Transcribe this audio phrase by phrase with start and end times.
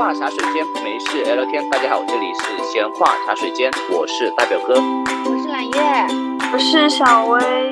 [0.00, 1.62] 话茶水间，没事聊聊天。
[1.68, 5.78] 大家好，这里是闲话茶水间，我是大表哥，我是揽月，
[6.54, 7.70] 我是小薇。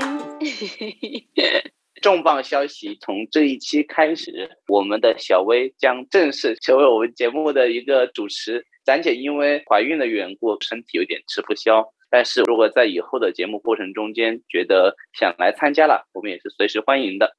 [2.03, 8.67] 重磅消息，从这一期开始，我们的小薇将正式成为我们节目的一个主持。
[8.85, 11.95] 咱姐因为怀孕的缘故，身体有点吃不消。
[12.11, 17.39] 但是如果在以后的节目过程中间觉得想来参加了，我们也是随时欢迎的。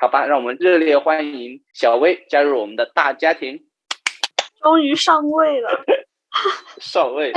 [0.00, 3.66] 好吧，让我们热烈欢迎小薇加入我们的大家庭。
[4.62, 5.84] 终于上位了，
[6.78, 7.32] 上位，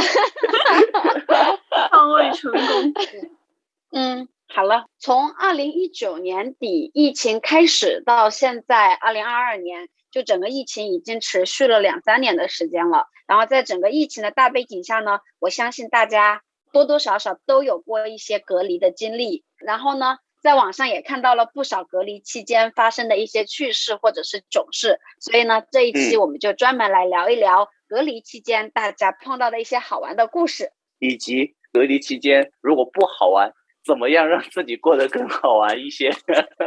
[1.90, 2.94] 上位成功。
[3.92, 13.08] 嗯，好了，从二零一九年底疫情开始到现在二零二二年，就整个疫情已经持续了两三年的时间了。
[13.26, 19.44] 然后在整个疫情的大背景下呢，我相信大家多多少少都有过一些隔离的经历。
[19.58, 20.18] 然后呢？
[20.42, 33.54] 在网上也看到了不少隔离期间发生的一些趣事或者是囧事，所以呢，这一期我们就专门来聊一聊隔离期间大家碰到的一些好玩的故事，以及隔离期间如果不好玩，
[33.86, 36.12] 怎么样让自己过得更好玩一些，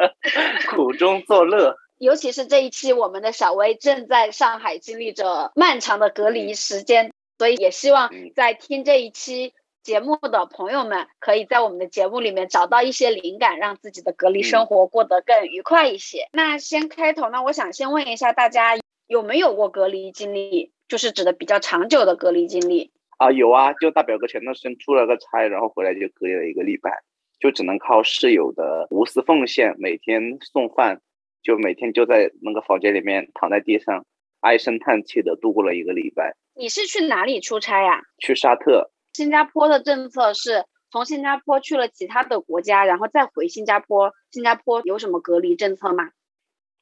[0.70, 1.76] 苦中作乐。
[1.98, 9.52] 尤其是这一期，我们的小薇正在上海经历着漫长的隔离时间，所以也希望在听这一期。
[9.84, 16.26] 节目的朋友们可以在我们的节目里面找到一些灵感，让自己的隔离生活过得更愉快一些。
[16.32, 23.30] 那先开头呢，我想先问一下大家有没有过隔离经历，就是指的比较长久的隔离经历啊？
[23.30, 27.02] 有啊，就大表哥前段时间出了个差，然后回来就隔离了一个礼拜，
[27.38, 31.02] 就只能靠室友的无私奉献，每天送饭，
[31.42, 34.06] 就每天就在那个房间里面躺在地上
[34.40, 36.34] 唉声叹气的度过了一个礼拜。
[36.54, 38.00] 你是去哪里出差呀？
[38.16, 38.90] 去沙特。
[39.14, 44.12] 新加坡的政策是从新加坡去了其他的国家，然后再回新加坡。
[44.30, 46.10] 新加坡有什么隔离政策吗？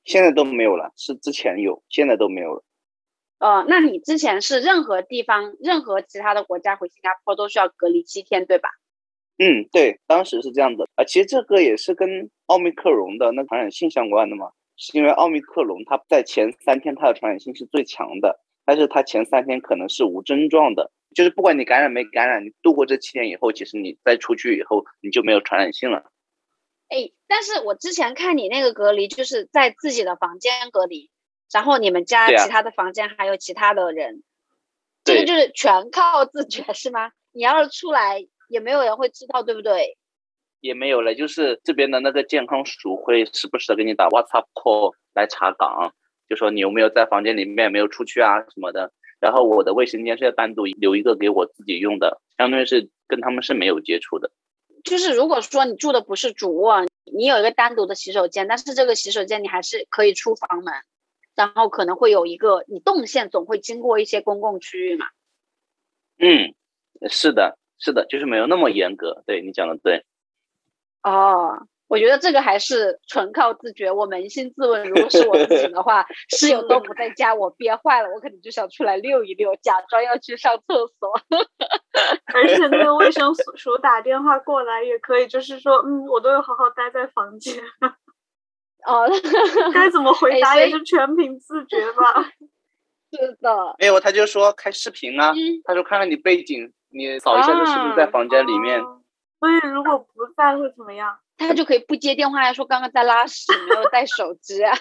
[0.05, 2.65] 现在都没有了，是之前有，现在都没有了。
[3.39, 8.71] 呃，那你之前是任何地方、任何其他的国家回新加坡都需要隔离七天，对吧？
[9.39, 11.05] 嗯，对，当时是这样的啊。
[11.05, 20.91] 其实这个也是跟奥密克戎的那传染性相关的嘛，是因为奥密克戎它在前三天它的传染性是最强的，但是它前三天可能是无症状的。
[21.15, 26.11] 就是不管你感染没感染，你度过这七天以后，其实你再出去以后，你就没有传染性了。
[26.89, 31.11] 哎，但是我之前看你那个隔离，就是在自己的房间隔离，
[31.53, 34.23] 然后你们家其他的房间还有其他的人，
[35.05, 37.13] 这个就是全靠自觉是吗？
[37.33, 39.99] 你要是出来，也没有人会知道，对不对？
[40.61, 45.95] 也没有了，就是这边的那个健康署会时不时的给你打 WhatsApp call 来查岗，
[46.33, 48.91] 就说你有没有在房间里面没有出去啊什么的。
[49.21, 54.31] 然后我的卫生间是要单独留一个给我自己用的，相当于是跟他们是没有接触的。
[54.83, 60.73] 就是如果说你住的不是主卧，你有一个单独的洗手间，但是这个洗手间你还是可以出房门，
[61.37, 65.05] 然后可能会有一个你动线总会经过一些公共区域嘛。
[66.19, 66.55] 嗯，
[67.11, 69.23] 是的，是的，就是没有那么严格。
[69.27, 70.07] 对你讲的对。
[71.03, 71.69] 哦。
[71.93, 73.93] 我觉得这个还是纯靠自觉。
[73.93, 81.13] 我扪心自问，如果是我自己的话， 室友都不在家，我憋坏了，我肯定就想出来溜一溜，假装要去上厕所。
[82.33, 87.63] 而且那个卫生署打电话过来也可以，就是说，嗯，我都有好好待在房间。
[88.87, 89.07] 哦，
[89.75, 92.25] 该怎么回答也是全凭自觉吧。
[93.13, 93.77] 是的。
[93.79, 98.83] 没有，他就说开视频啊，他说看看你背景，你扫一下这是不是在房间里面。
[99.43, 101.19] 所以如果不在会怎么样？
[101.37, 104.73] 他就可以不接电话，说刚刚在拉屎，没有带手机啊。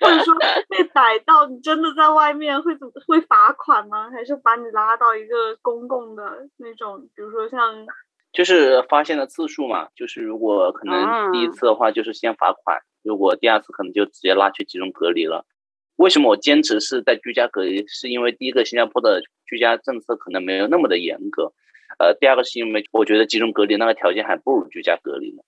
[0.00, 0.34] 或者说
[0.68, 4.10] 被逮到，你真的在外面会怎么会罚款吗？
[4.10, 7.86] 还是把你拉到一个公共的那种，比如说像，
[8.32, 9.86] 就是发现的次数嘛。
[9.94, 15.46] 就是如果可能第一次的话，就是先罚款；如果第二次，可能就直接拉去集中隔离了。
[15.94, 17.86] 为什么我坚持是在居家隔离？
[17.86, 21.52] 是因为第一个，新加坡的居家政策可能没有那么的严格；
[21.98, 25.42] 呃，第二个是因为我觉得集中隔离那个条件还不如居家隔离呢。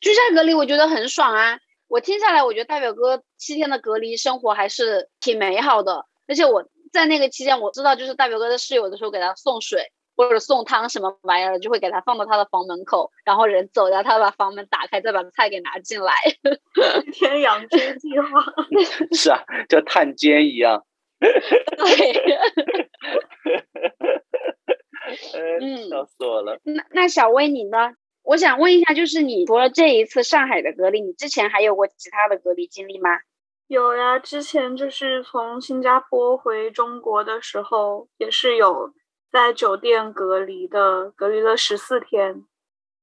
[0.00, 1.58] 居家隔离我觉得很爽啊！
[1.88, 6.06] 我听下来，我觉得大表哥七天的隔离生活还是挺美好的。
[6.26, 16.14] 而且我在那个期间，我知道就是大表哥的室友的时候给他送水或者送汤什么玩意儿，就会给他放到他的房门口，然后人走掉，他把房门打开，再把菜给拿进来。
[17.12, 18.26] 天养之计划
[19.12, 20.84] 是啊，就探监一样。
[21.20, 21.28] 对。
[25.60, 26.58] 嗯，笑死我了。
[26.64, 27.92] 那那小薇你呢？
[28.22, 33.10] 我想问一下，就是你除了这一次上海的隔离，你之前还有过其他的隔离经历吗？
[33.66, 38.92] 有呀，之前就是从新加坡回中国的时候，也是有
[39.30, 42.44] 在酒店隔离的，隔离了十四天。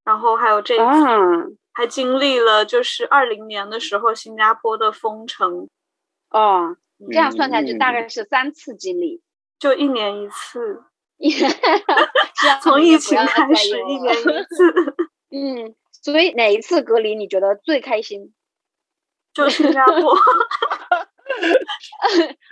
[0.05, 5.67] 然后还有这一次，还经历了就是二零年的时候新加坡的封城。
[6.29, 6.77] 哦，
[7.11, 9.21] 这样算下来就大概是三次经历，
[9.59, 10.88] 就一年一次，哈
[12.63, 14.95] 从疫情开始一年一次。
[15.31, 18.33] 嗯，所以哪一次隔离你觉得最开心？
[19.33, 20.15] 就新加坡。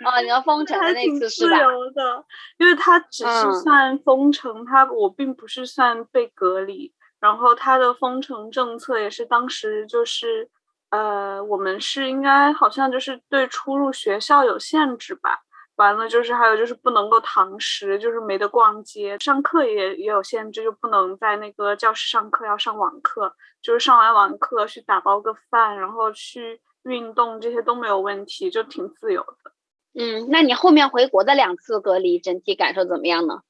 [0.06, 1.56] 哦，你要封城的那次是吧？
[1.56, 2.24] 自由的，
[2.58, 6.92] 因为它只是算封城，它我并不是算被隔离。
[7.20, 10.48] 然后它的封城政策也是当时就是，
[10.90, 15.40] 呃，我们是应该好像就是对出入学校有限制吧。
[15.78, 23.34] 完了就是还有就是不能够堂食，就是没得逛街，上课也也有限制，就不能在那个教室上课，要上网课。
[23.62, 26.60] 就是上完网课去打包个饭，然后去。
[26.84, 29.52] 运动这些都没有问题，就挺自由的。
[30.00, 33.42] 嗯，那你后面回国的两次隔离，整体感受怎么样呢？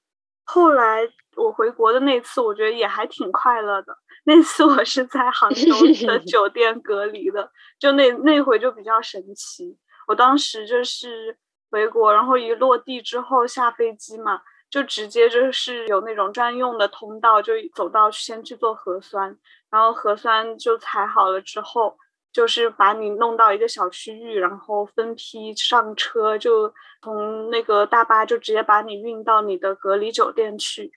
[0.42, 1.02] 后来
[1.36, 3.96] 我回国的那次，我觉得也还挺快乐的。
[4.24, 5.72] 那次我是在杭州
[6.06, 7.48] 的 酒店隔离的，
[7.78, 9.78] 就那那回就比较神奇。
[10.08, 11.36] 我当时就是
[11.70, 19.36] 回国，然后一落地之后下飞机嘛，就直接就是有那种专用的通道，就走到先去做核酸，
[19.70, 21.96] 然后核酸就采好了之后。
[22.30, 26.72] 就是把你弄到一个小区域，然后分批上车，就
[27.02, 30.92] 从那个大巴就直接把你运到你的隔离酒店去。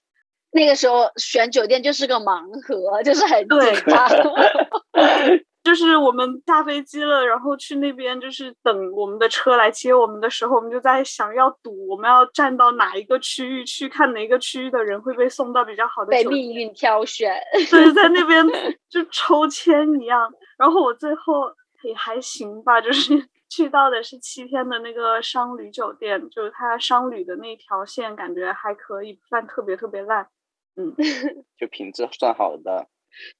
[0.52, 4.08] 那个时候选酒店就是个盲盒，就是很紧张。
[5.62, 16.10] 就是我们下飞机了，然后去那边就是等我们的车来接我们的时候，我们就在想要赌，我们要站到哪一个区域去看哪个区域的人会被送到比较好的。
[16.10, 17.32] 被命运挑选。
[17.70, 18.44] 对，在那边
[18.90, 20.28] 就抽签一样。
[20.58, 21.52] 然后我最后
[21.84, 23.14] 也还行吧，就是
[23.48, 30.26] 去到的是七天的那个商旅酒店，就是它商旅的那条线感觉还可以，不算特别特别烂。
[30.74, 30.92] 嗯，
[31.56, 32.88] 就品质算好的。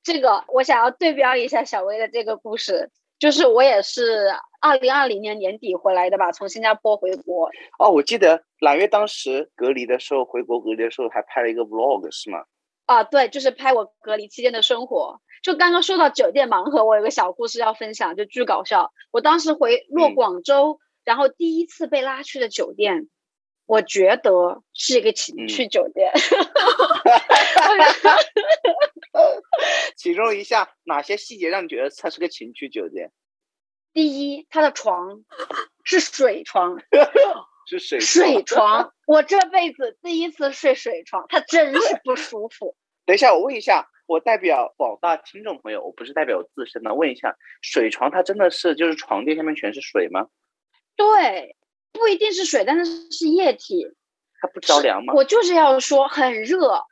[0.03, 7.51] 这个我想要对标一下小薇的这个故事，就是我也是二零二零年年底回来的吧，从新加坡回国。
[7.79, 12.45] 哦，我记得揽月当时隔离的时候，回国隔离的时候还拍了一个 vlog，是吗？
[12.87, 15.21] 啊，对，就是拍我隔离期间的生活。
[15.43, 18.93] 就刚刚说到酒店盲盒，我有个小故事要分享，就巨搞笑。
[19.11, 23.09] 我当时回落广州，然后第一次被拉去的酒店。
[23.65, 26.13] 我觉得是一个情趣酒店。
[29.97, 33.13] 其中一下哪些细节让你觉得它是个情趣酒店？
[33.93, 35.25] 第一，它的床
[35.85, 36.79] 是水床，
[37.69, 38.93] 是水水床。
[39.07, 42.77] 我这辈子第一次睡水床，它真是不舒服。
[43.05, 50.29] 等一下，我问一下，我代表广大听众朋友，我不是代表我自身的，问一下，水床它真的是就是床垫下面全是水吗？
[50.97, 51.57] 对。
[51.95, 53.87] 不一定是水，但是是液体。
[54.41, 55.13] 它不着凉吗？
[55.15, 56.83] 我就是要说很热。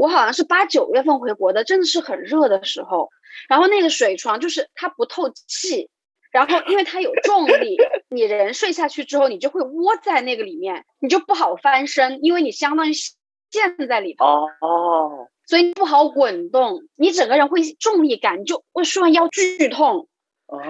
[0.00, 3.10] 我好像是八九月份回国的，真的是很热的时候。
[3.50, 5.90] 然后那个水床就是它不透气，
[6.32, 7.76] 然后因为它有重力，
[8.08, 14.24] 你人睡下去之后，你就会窝在那个里面，你就不好翻身，因为你相当于陷在里头。
[14.24, 15.28] 哦。
[15.46, 20.08] 所以不好滚动，你整个人会重力感，就会睡完腰剧痛。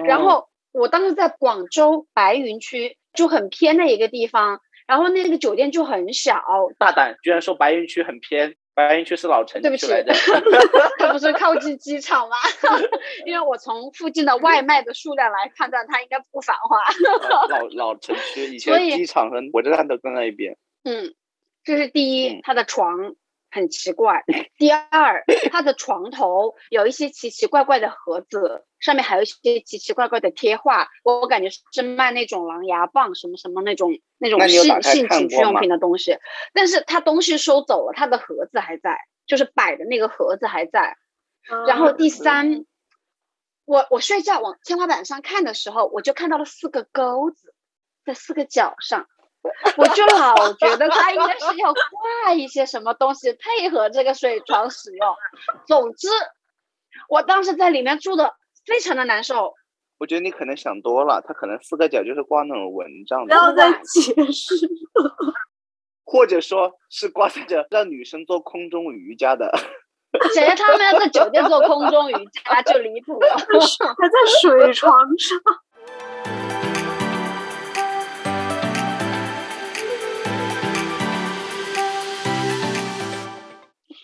[0.05, 2.97] 然后我当时在广州白云区。
[3.13, 6.41] 就很偏的一个地方，然后那个酒店就很小。
[6.79, 8.55] 大胆，居然说白云区很偏，
[8.87, 9.87] 白云区是老城对不起，
[10.97, 12.35] 它 不是靠近机场吗？
[13.25, 16.77] 因为我从附近的外卖的数量来判断，它应该不繁华。
[17.49, 20.57] 老老城区，以前机场和火车站都在那一边。
[20.83, 21.13] 嗯，
[21.63, 23.15] 这是第一，它的床。
[23.51, 24.23] 很奇怪。
[24.57, 30.87] 第二，他的床头有一些奇奇怪怪的盒子，上面还有一些奇奇怪怪的贴画。
[31.03, 36.17] 我感觉是卖那种狼牙棒什么什么那种那种性性情趣用品的东西。
[36.53, 40.95] 但是他东西收走了，他的盒子还在，就是摆的那个盒子还在。
[41.67, 42.65] 然后第三，
[43.65, 47.53] 我我睡觉往天花板上看的时候，我就看到了四个钩子，
[48.05, 49.07] 在四个角上。
[49.77, 55.15] 我就老觉得他应该是要挂一些什么东西配合这个水床使用。
[55.65, 56.07] 总之，
[57.09, 59.53] 我当时在里面住的非常的难受。
[59.97, 63.27] 我觉得你可能想多了，他可能四个角就是挂那种蚊帐的。
[63.27, 64.55] 不要再解释。
[66.05, 69.51] 或者说是挂在这让女生做空中瑜伽的。
[70.33, 75.39] 谁让他们要在酒店做空中瑜伽就离谱了，还在水床上。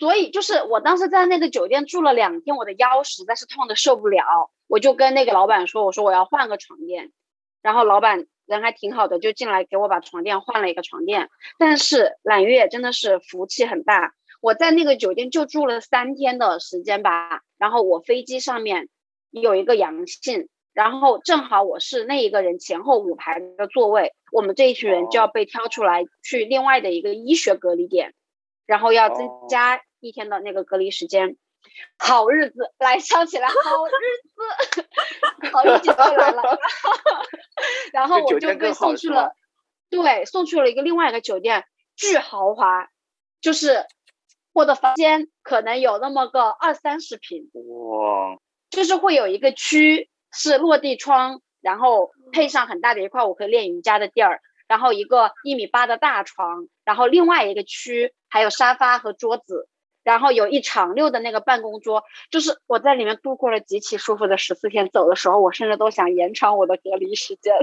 [0.08, 7.12] 所以就是我当时在那个酒店住了两天，我的腰实在是痛的受不了，我就跟那个老板说：“我说我要换个床垫。”
[7.60, 11.28] 然后老板人还挺好的，就进来给我把床垫换了一个床垫。
[11.58, 17.42] 但是揽月真的是福气很大，我在那个酒店就住了三天的时间吧。
[17.58, 18.88] 然后我飞机上面
[19.30, 28.14] 有一个阳性，然后正好我是那一个人前后五排的座位，我们这一群人就要被挑出来去另外的一个医学隔离点，
[28.64, 31.36] 然后要增加一天的那个隔离时间。
[31.98, 33.54] 好日子来想起来，好
[33.86, 33.90] 日
[34.72, 34.88] 子，
[35.52, 36.58] 好日子就来了。
[37.92, 39.32] 然后我就被送去了，
[39.90, 41.64] 对，送去了一个另外一个酒店，
[41.96, 42.88] 巨豪华，
[43.40, 43.86] 就是
[44.52, 48.38] 我的房间可能有那么个二三十平，哇，
[48.70, 50.10] 就是会有一个区。
[50.30, 59.70] 是落地窗，然后配上很大的一块我可以练瑜伽的地儿，然后一个一米八的大床，然后另外一个区还有沙发和桌子，
[60.08, 64.88] 然后有一长溜的那个办公桌，就是我在里面度过了极其舒服的十四天。
[64.88, 67.54] 走的时候，我甚至都想延长我的隔离时间。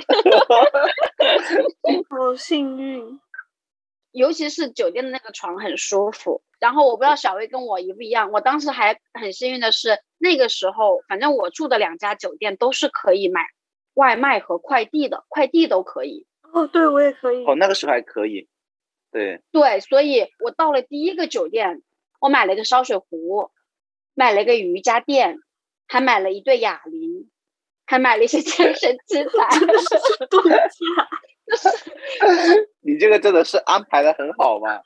[2.08, 3.20] 好幸运，
[4.14, 6.44] 尤其是酒店的那个床很舒服。
[6.60, 9.98] 然后我不知道小薇跟我一不一样，我当时还很幸运的是。
[10.18, 13.42] 那个时候，反正我住的两家酒店都是可以买
[13.96, 16.28] 外卖和快递的，快递都可以。
[16.54, 17.44] 哦，对我也可以。
[17.46, 18.48] 哦，那个时候还可以。
[19.12, 21.82] 对对，所以我到了第一个酒店，
[22.20, 23.52] 我买了一个烧水壶，
[24.14, 25.38] 买了一个瑜伽垫，
[25.88, 27.30] 还买了一对哑铃，
[27.86, 29.60] 还买了一些 健身器材。
[30.30, 30.58] 度假，
[32.82, 34.82] 你这个真的是安排的很好嘛？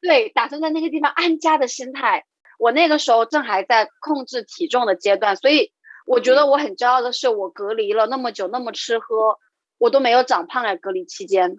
[0.00, 2.24] 对，打算在那个地方安家的心态。
[2.58, 5.72] 我那个时候正还在控制体重的阶段，所以
[6.06, 9.38] 我觉得我很骄傲的是，我隔离了那么久，那么吃喝，
[9.78, 11.56] 我都没有长胖在隔离期间。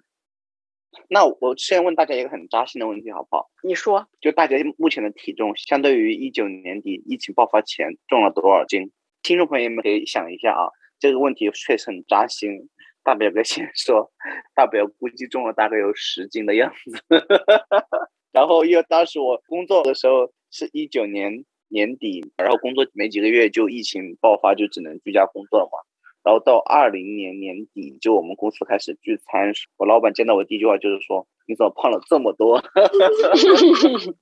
[1.09, 3.49] 那我先问大家一个很扎心的问题，好不好？
[3.63, 8.91] 你说，就大家目前的体重，相对于一九年底疫情爆发前重了多少斤？
[9.21, 12.69] 听众朋友们可以想一下啊，这个问题确实很扎心。
[13.03, 14.11] 大表哥先说，
[14.55, 17.03] 大表估计重了大概有十斤的样子。
[18.31, 20.31] 然后因为当时我工作的时候。
[20.51, 25.83] 是一九年年底，然后工作没几个月就疫情爆发，就只能居家工作了嘛。
[26.25, 32.63] 然后到二零年年底，就我们公司开始聚餐，我老板见到我第一句话就是说：“你怎么胖了这么多？”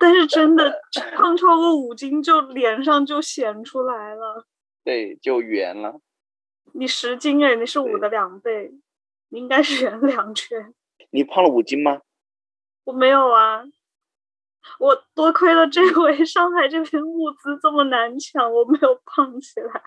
[0.00, 0.80] 但是真的
[1.14, 4.46] 胖超过五斤，就脸上就显出来了。
[4.82, 6.00] 对，就圆了。
[6.72, 8.72] 你十斤哎，你是五的两倍，
[9.28, 10.74] 你应该是圆两圈。
[11.10, 12.00] 你胖了五斤吗？
[12.82, 13.62] 我没有啊。
[14.80, 19.80] 我多亏了这 回上海这边物资这么难抢，我没有胖起来。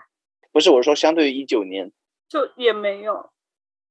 [0.52, 1.90] 不是，我说相对于一九年，
[2.28, 3.30] 就也没有。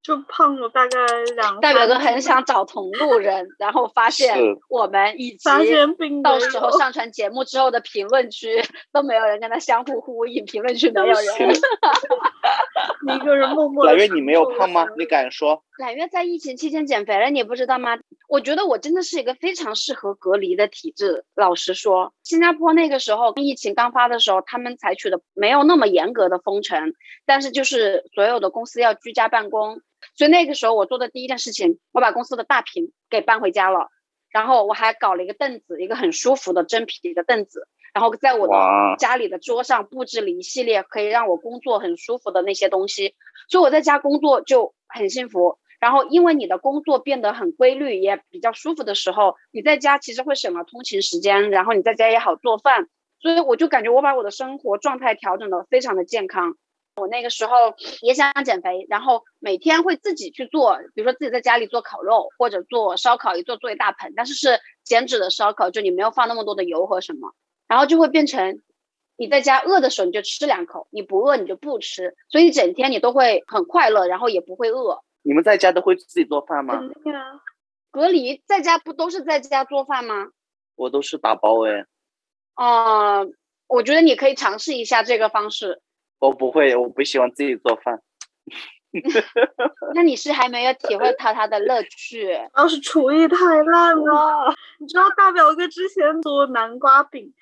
[0.04, 0.98] 就胖了大概
[1.36, 1.60] 两。
[1.60, 4.38] 大表哥很想找同路人，然后发 现
[4.70, 5.50] 我们以及
[6.24, 11.16] 到时候上传节目之后的评论区都没有人跟他相互呼应，评论区没有人。
[13.06, 13.86] 你一个人默默。
[13.86, 14.88] 揽月，你没有胖吗？
[14.98, 15.64] 你敢说？
[15.78, 17.98] 揽月在疫情期间减肥了，你不知道吗？
[18.28, 21.26] 我觉得我真的是一个非常适合隔离的体质。
[21.36, 26.94] 老实说，新加坡那个时候疫情刚发的时候，他们采取的没有那么严格的封城，
[27.26, 29.82] 但是就是所有的公司要居家办公。
[30.16, 33.90] 所以那个时候我做的第一件事情，我把公司的大屏给搬回家了，
[34.32, 38.54] 然后我还搞了一个凳子，一个很舒服的真皮的凳子，然后在我的
[38.98, 43.16] 家里的桌上布置了一系列可以让我工作很舒服的那些东西，
[43.50, 45.58] 所以我在家工作就很幸福。
[45.80, 52.88] 然后因为你的工作变得很规律，也比较舒服的时候，你在家其实会省了通勤时间，然后你在家也好做饭，
[53.20, 56.56] 所以我就感觉我把我的生活状态调整的非常的健康。
[56.96, 67.34] 我那个时候也想减肥，然后每天会自己去做，比如说自己在家里做烤肉或者做烧烤，一做做一大盆，但是是减脂的烧烤，就你没有放那么多的油和什么，
[67.68, 68.62] 然后就会变成
[69.16, 75.02] 你在家饿的时候你就吃两口，你不饿你就不吃，所以整天你都会很快乐，然后也不会饿。
[75.24, 76.82] 你们在家都会自己做饭吗？
[77.92, 80.28] 隔离在家不都是在家做饭吗？
[80.76, 81.86] 我都是打包哎。
[82.54, 83.24] 啊，
[83.68, 85.82] 我觉得你可以尝试一下这个方式。
[86.22, 88.02] 我不会，我不喜欢自己做饭。
[89.96, 92.38] 那你是还没有体会到它的乐趣？
[92.56, 97.34] 要是厨艺太烂了，你知道大表哥之前做南瓜饼，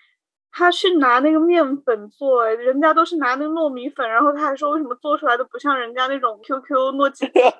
[0.51, 7.51] 他去拿那个面粉做，人家都是拿那个糯米粉，然后他还说为什么做出来的不像人家那种 QQ 糯叽叽，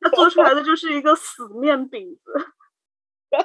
[0.00, 2.32] 他做出来的就是一个死面饼子。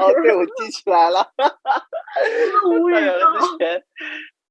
[0.00, 1.30] 哦，对，我记起来了，
[2.66, 3.22] 无语了。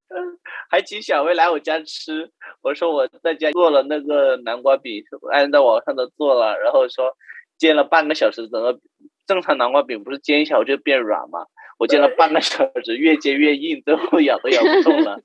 [0.70, 2.32] 还请小薇来我家吃。
[2.62, 7.16] 我说我在家做了那个南瓜饼，按照网上的做了，然后说
[7.58, 8.80] 煎了半个小时，整个
[9.28, 11.46] 正常南瓜饼不是煎一下就变软嘛？
[11.78, 15.20] 我煎了半个小时，越煎越硬，最后咬都咬不动了。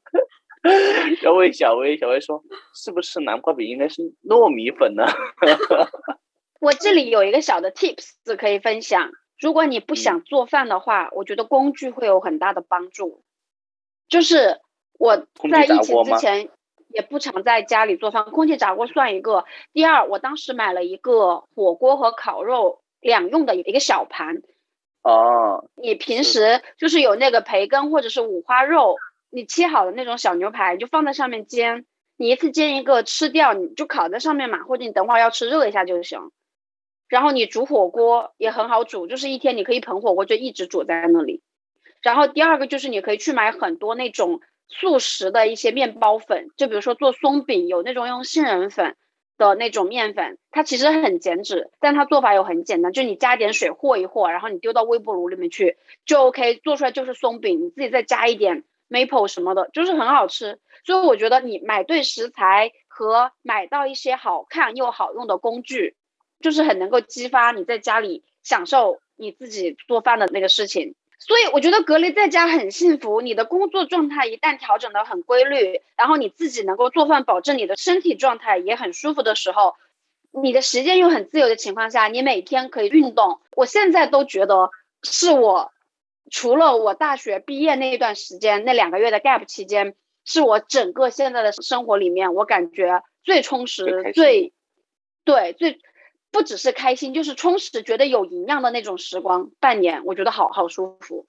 [1.22, 2.42] 要问小薇，小薇说
[2.74, 5.04] 是不是南瓜饼应该是糯米粉呢？
[6.60, 13.22] 我这里有一个小的 tips 可以分享，如果你不想做饭的话，我觉得工具会有很大的帮助，
[14.08, 14.60] 就是。
[15.00, 15.16] 我
[15.50, 16.50] 在疫情之前，
[16.88, 19.46] 也不常在家里做饭，空气炸锅算一个。
[19.72, 24.42] 第二，我当时买了一个火锅和烤肉两用的一个小盘。
[25.02, 28.96] 哦，你平时就是有那个培根或者是五花肉，
[29.30, 31.86] 你切好的那种小牛排，就放在上面煎。
[32.18, 36.30] 你一次煎一个吃掉，你就烤在上面嘛，或者你等会儿要吃热一下就行。
[37.08, 41.42] 然后你煮火锅也很好煮，就是一天你可以一盆火锅就一直煮在那里。
[42.02, 44.40] 然后第二个就是你可以去买很多那种
[44.70, 48.96] 速食的一些面包粉，就比如说做松饼有那种用杏仁粉
[49.36, 58.64] 的那种面粉，它其实很减脂，但它做法又很简单，就你加点水和一和，然后你丢到微波炉里面去就 OK，做出来就是松饼，你自己再加一点。
[58.92, 65.94] maple 什么的，就是很好吃，所以我觉得你买对食材和买到一些好看又好用的工具，
[66.40, 70.96] 就是很能够激发你在家里享受你自己做饭的那个事情。
[71.20, 79.76] 所以我觉得隔离在家很幸福，你的工作状态一旦调整的很规律，然后你自己能够做饭，保证你的身体状态也很舒服的时候，
[80.32, 83.38] 你的时间又很自由的情况下，你每天可以运动。
[83.54, 84.70] 我现在都觉得
[85.02, 85.70] 是我。
[86.32, 94.52] 除了我大学毕业那一段时间，那两个月的 gap 期间，是我整个现在的生活里面，我感觉最充实、最
[95.24, 95.80] 对、最
[96.32, 99.50] 不只是开心，就是充实，觉得有营养的那种时光。
[99.60, 101.26] 半年，我觉得好好舒服。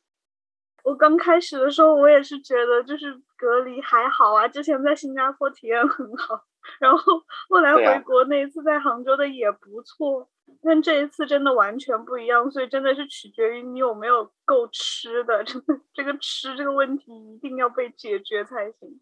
[0.84, 6.44] 我刚开始的时候，我也是觉得就是隔离还好啊，之前在新加坡体验很好，
[6.80, 10.30] 然后后来回国那一次在杭州的也不错。
[10.64, 19.00] 但这一次真的完全不一样，所以真的是取决于你有没有够吃的，真的这个吃这个问题一定要被解决才行。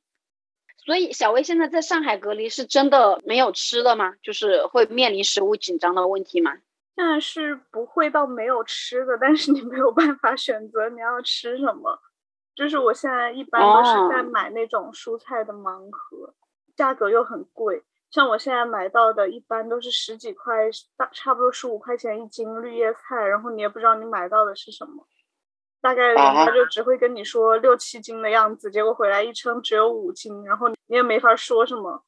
[0.89, 4.15] 所以小薇现在在上海隔离是真的没有吃的吗？
[4.23, 6.51] 就是会面临食物紧张的问题吗？
[6.95, 11.99] 现在是不会到没有吃的，但是你没有办法选择你要吃什么。
[12.55, 16.33] 就是我现在一般都是在买那种蔬菜的盲盒，
[16.75, 17.83] 价格又很贵。
[18.09, 25.05] 像我现在买到的，一般都是十几块，大差不多十五块钱一斤绿叶菜，然后你也不知道你买到的是什么，
[25.81, 32.03] 大概人家就只会跟你说六七斤的样子，结果回来一称只有五斤，然后你也没法说什么，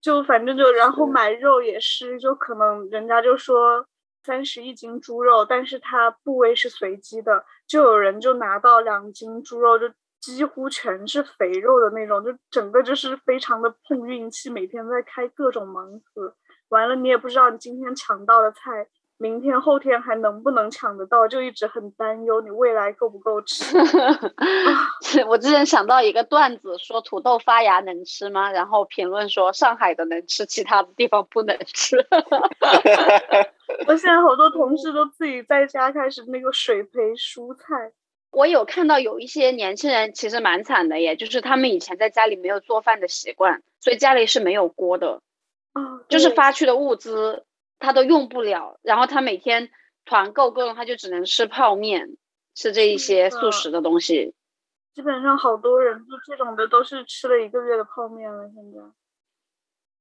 [0.00, 3.86] 就反正就然后买肉也是，就可能人家就说
[4.24, 9.90] 三十一斤猪肉，但是它部位是随机的，就有人就拿到两斤猪肉就。
[10.20, 16.36] 几乎全是肥肉的那种，就整个就是非常的碰运气，每天在开各种盲盒，
[16.68, 18.86] 完了你也不知道你今天抢到的菜，
[19.22, 23.66] 明天后天还能不能抢得到，就一直很担忧你未来够不够 吃。
[25.28, 28.50] 我之前想到一个段子，说土豆发芽能吃吗？
[28.50, 31.98] 然后评论说上海的能吃，其他的地方不能吃。
[33.86, 37.92] 我现在好多同事都自己在家开始那个水培蔬菜。
[38.30, 45.20] 我有看到有一些年轻人其实蛮惨的，耶，就是他们以前在家里没有做饭的习惯，所以家里是没有锅的，
[45.74, 47.44] 啊，就是发去的物资
[47.80, 49.70] 他都用不了，然后他每天
[50.04, 52.16] 团购各种，他就只能吃泡面，
[52.54, 54.34] 吃这一些速食的东西。
[54.92, 58.80] 基本上好多人就这种的都是吃了一个月的泡面了，现在。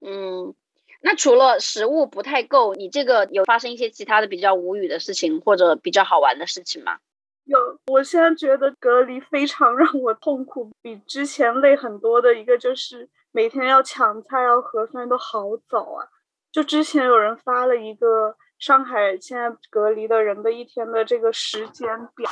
[0.02, 0.54] 嗯，
[1.02, 6.98] 那除了食物不太够，你这个有发生一些其他的比较无语的事情或者比较好玩的事情吗？
[7.46, 16.08] 有，我现在觉得隔离非常 让我痛苦，比之前累很多的一个就是每天要抢菜要核酸都好早啊！
[16.52, 22.30] 就之前有人发了一个上海现在隔离的人的一天的这个时间表，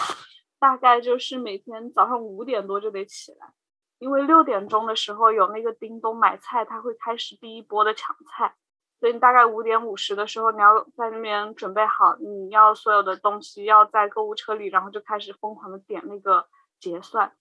[0.60, 3.54] 大概就是每天早上五点多就得起来，
[4.00, 8.56] 因为六点钟的时候有那个叮咚买菜，他会开始第一波的抢菜。
[9.00, 16.48] 所以你大概五点五十的时候，你要在那边准备好，你要所有的东西要在购物车里，然后就开始疯狂的点那个
[16.80, 17.32] 结算。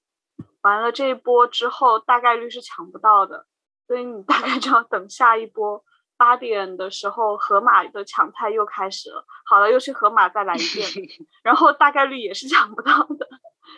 [0.60, 3.46] 完了这一波之后，大概率是抢不到的，
[3.86, 5.82] 所以你大概就要等下一波
[6.16, 9.24] 八点的时候，盒马的抢菜又开始了。
[9.44, 10.88] 好了，又去盒马再来一遍，
[11.42, 13.28] 然后大概率也是抢不到的。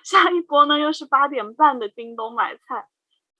[0.04, 2.88] 下一波呢，又是八点半的叮咚买菜，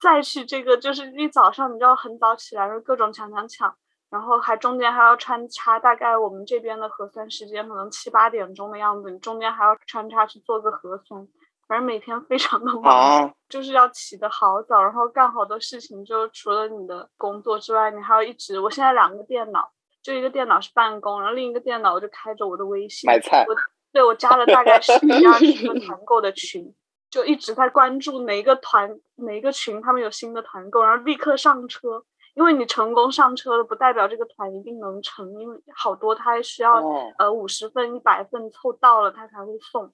[0.01, 3.75] 再去这个就是一早上你就要很早起来，各种抢抢抢。
[4.09, 11.27] 然后还中间还要穿插，大概我们这边的核酸时间可能七八点钟的样子，你中间还要穿插去做个核酸，
[11.69, 16.03] 反正每天非常的忙，就是要起得好早，然后干好多事情。
[16.03, 18.59] 就除了你的工作之外，你还要一直。
[18.59, 19.69] 我现在两个电脑，
[20.01, 23.45] 就一个电脑是办公，然后另一个电脑我就开着我的微信买菜。
[23.47, 23.55] 我
[23.93, 26.73] 对我加了大概十 几二十个团购的群，
[27.11, 32.03] 就一直在关注哪一个团哪一个群他们有新的团购，然后立刻上车。
[32.35, 36.81] 因为你成功上车了，不代表这个团一定能成，因为好多他还需要
[37.17, 39.91] 呃五十份、一百份凑到了他才会送，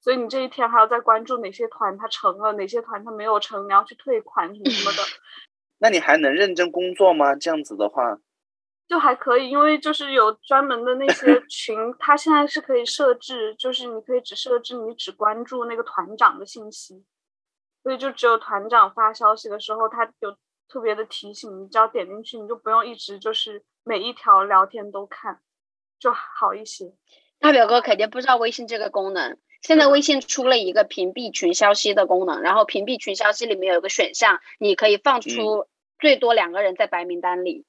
[0.00, 5.02] 所以你这一天还要再关注哪些团他成了，哪些团他没有成，你要去退款什么什么的。
[5.78, 7.34] 那你还能认真工作吗？
[7.34, 8.18] 这样子的话，
[8.88, 17.04] 就还可以，因为就是有专门的那些 群，它现在是可以设置，就是你可以只设置你只关注那个团长的信息，
[17.82, 20.36] 所以就只有团长发消息的时候，他有
[20.68, 25.40] 特别的提醒，你只要点进去，你就不用一直就是每一条聊天都看，
[25.98, 26.94] 就好一些。
[27.38, 29.38] 大表哥肯定不知道微信这个功能。
[29.62, 35.66] 现在微信出了一个屏蔽群消息的功能，然后屏蔽群消息里面有个选项，你可以放出
[35.98, 37.64] 最多两个人在白名单里，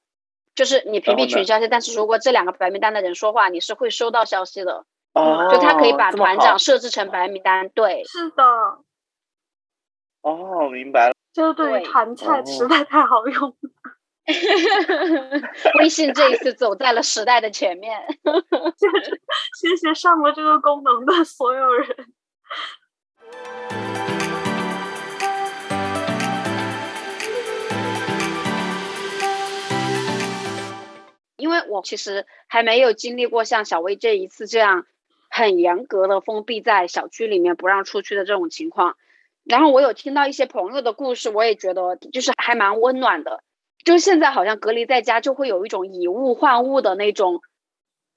[0.54, 4.84] 就是你屏蔽群消息，但是如果这两个白名单的人说话，你是会收到消息的。
[5.12, 7.68] 哦，就他可以把团长设置成白名单。
[7.68, 8.42] 对，是的。
[10.22, 11.14] 哦，明白了。
[11.34, 13.56] 就对于团菜实在太好用了。
[15.80, 19.20] 微信这一次走在了时代的前面，就是
[19.60, 22.12] 谢谢上了这个功能的所有人。
[31.36, 34.86] 因为我其实还没有经历过像小薇这一次这样
[35.28, 38.96] 很严格的封闭在小区里面不让出去的这种情况，
[39.42, 43.42] 然后我有听到一些朋友的故事，我也觉得就是还蛮温暖的。
[43.84, 47.40] 就现在好像隔离在家，就会有一种以物换物的那种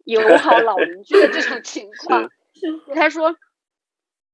[0.03, 2.29] 友好老邻居的这种情 况。
[2.93, 3.35] 他说，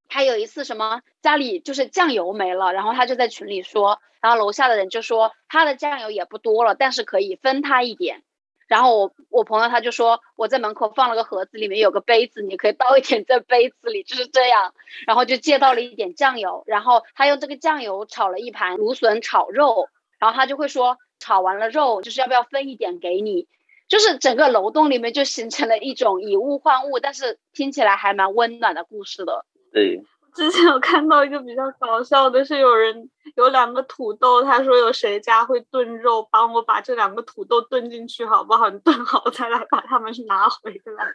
[0.10, 8.24] 他有一次什么家里就是酱油没了，然后他就在群里说，然后楼下的人就说他的酱油也不多了，但是可以分他一点。
[8.68, 14.74] 然后我我朋友他就说我在门口放了个盒子，里面有个杯子，你可以倒一点在杯子里，就是这样。
[15.08, 19.88] 然后就借到了一点酱油，然后他用这个酱油炒了一盘芦笋炒肉，
[20.20, 20.98] 然后他就会说。
[21.22, 23.48] 炒完了肉，就是要不要分一点给你？
[23.88, 29.46] 就是整个楼栋里面就形成了一种以物换物，但是听起来还蛮温暖的故事的。
[29.74, 30.02] 对，
[30.34, 38.70] 之前有看到一个比较搞笑的是，有人有两个土豆，他说有谁家会炖肉，帮我把这两个土豆炖进去好不好？
[38.70, 41.06] 你炖好再来把它们拿回来。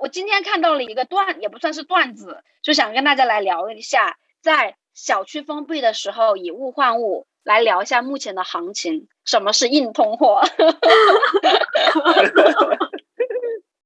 [0.00, 4.76] 我今天看到了一个段，也不算是段子，就想跟大家来聊一下，在。
[4.94, 9.08] 小区封闭的时候，以物换物来聊一下目前的行情。
[9.24, 10.42] 什么是硬通货？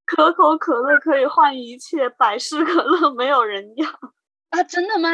[0.07, 3.89] 可口可乐可以换一切，百事可乐没有人要
[4.51, 4.63] 啊！
[4.63, 5.11] 真的吗？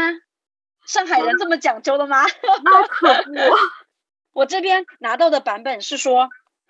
[0.86, 2.24] 上海人这么讲究的吗？
[2.64, 3.32] 那可不。
[4.32, 6.28] 我这边拿到的版本是说：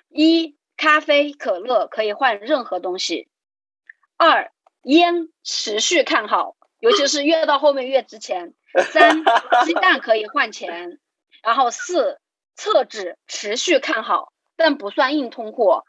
[0.09, 3.29] 一、咖啡、可乐可以换任何东西；
[4.17, 8.55] 二、烟持续看好，尤其是越到后面越值钱。
[8.91, 9.23] 三
[9.65, 10.99] 鸡蛋可以换钱，
[11.43, 12.19] 然后四
[12.55, 15.85] 厕纸持续看好，但不算硬通货，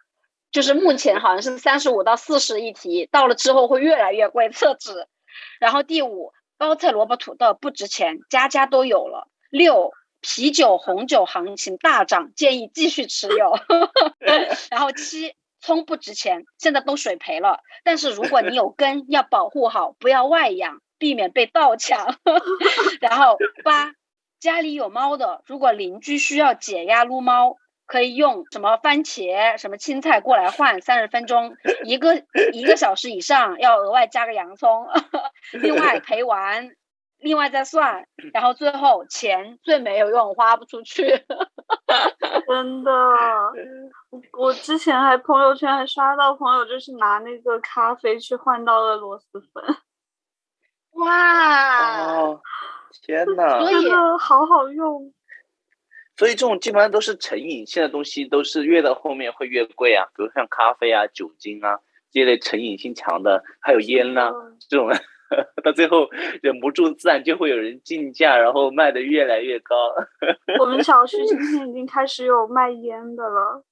[0.51, 5.07] 就是目前好像是三十五到四十一提，到了之后会越来越贵厕纸。
[5.59, 9.27] 然后第五包菜萝卜土豆不值钱，家家都有了。
[9.49, 9.91] 六
[10.21, 13.57] 啤酒红酒行情大涨，建议继续持有。
[14.69, 20.81] 然后七葱不值钱，现在都水培了，但是如果你有根，要保护好，不要外养。
[21.03, 22.15] 避免被盗抢，
[23.01, 23.91] 然后八
[24.39, 34.87] 家里有猫的，如果邻居需要解压撸猫，可以用什么番茄、什么青菜过来换，三十分钟一个一个小时以上要额外加个洋葱，
[35.61, 36.69] 另外陪玩
[37.19, 41.03] 另外再算，然后最后钱最没有用，花不出去，
[42.47, 42.91] 真的，
[44.37, 49.75] 我之前还朋友圈还刷到朋友就是拿那个咖啡去换到了螺蛳粉。
[50.95, 52.39] 哇！
[53.01, 53.60] 天哪！
[53.60, 55.13] 所以好好用。
[56.15, 60.06] 所以这种基本上都是成瘾性的东西，都是越到后面会越贵啊。
[60.15, 61.79] 比如像咖啡啊、酒精啊
[62.12, 64.32] 这类成瘾性强的，还有烟呐，
[64.69, 64.89] 这种
[65.63, 66.08] 到最后
[66.43, 69.75] 忍不住，自然就会有人竞价，然后卖的越来越高。
[70.60, 73.63] 我们小区今天已经开始有卖烟的了，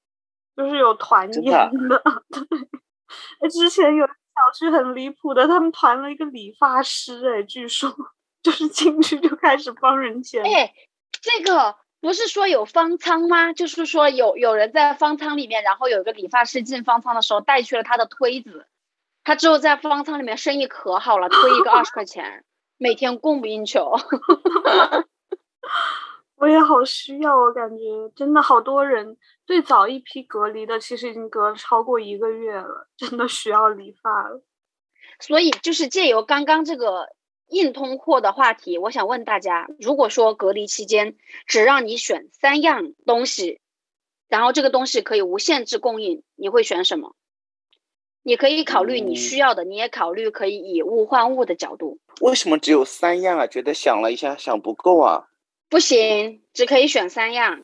[0.58, 2.02] 就是有团烟的。
[3.40, 4.10] 对，之前有。
[4.34, 7.94] 小区很离谱的，他们团了一个理发师，哎，据说
[8.42, 10.44] 就是进去就开始帮人剪。
[10.44, 10.74] 哎，
[11.22, 13.54] 这个不是说有方舱吗？
[13.54, 18.66] 就是说有有人在方舱里面，然后有一个理发师进方舱的时候带去了他的推子，
[19.24, 22.44] 他之后在方舱里面生意可好了，推一个二十块钱，
[22.78, 23.96] 每天供不应求。
[26.42, 27.84] 我也好需要，我感觉
[28.16, 29.16] 真的好多人。
[29.46, 34.42] 最早一批隔离的，其实已经隔了超过一个月了，真的需要理发了。
[35.20, 37.10] 所以，就是借由刚刚这个
[37.50, 43.62] 硬通货的话题，我想问大家：如果说隔离期间只让你选三样东西，
[44.28, 47.14] 然后这个东西可以无限制供应，你会选什么？
[48.24, 52.00] 你可以考虑你需要的，你也考虑可以以物换物的角度。
[52.22, 53.46] 为什么只有三样啊？
[53.46, 55.28] 觉得想了一下，想不够啊。
[55.72, 57.64] 不行，只可以选三样。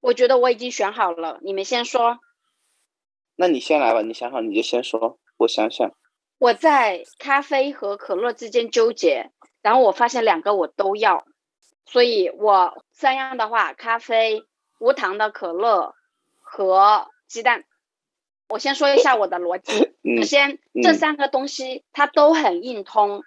[0.00, 2.18] 我觉得我已经选好了，你们先说。
[3.36, 5.94] 那你先来吧，你想好你就先说，我想想。
[6.38, 11.26] 我在咖啡和可乐之间纠结，然后我发现两个我都要，
[11.84, 14.42] 所以我三样的话，咖啡、
[14.80, 15.94] 无糖的可乐
[16.40, 17.64] 和鸡蛋。
[18.48, 19.92] 我先说一下我的逻辑。
[20.16, 23.22] 首先，这三个东西它都很硬通，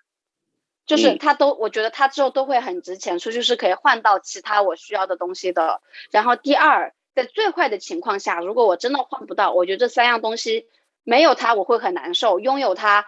[0.88, 5.82] 就是它都，我觉得它之后都会很值钱，出去是可以换到其他我需要的东西的。
[6.10, 6.94] 然后第二。
[7.18, 10.68] 在最坏的情况下，如果我真的换不到，我觉得这三样东西
[11.04, 12.40] 没有它我会很难受。
[12.40, 13.08] 拥有它，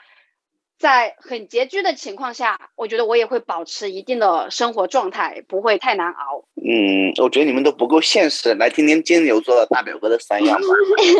[0.79, 6.43] 在很拮据的情况下，我觉得我也会保持一定的生活状态，不会太难熬。
[6.55, 8.55] 嗯，我觉得你们都不够现实。
[8.55, 10.67] 来听听金牛座的大表哥的三样吧。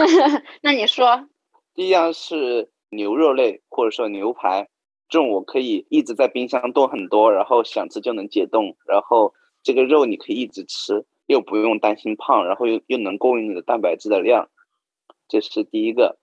[0.61, 1.27] 那你说，
[1.75, 4.67] 第一样是牛肉类，或者说牛排，
[5.09, 11.05] 这种我可以一直在冰箱冻很多，然后想吃就能解冻，然后这个肉你可以一直吃。
[11.29, 14.49] 又不用担心胖，然后又又能供应你的蛋白质的量，
[15.27, 16.17] 这是第一个。